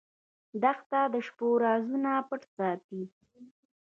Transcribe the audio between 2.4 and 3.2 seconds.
ساتي.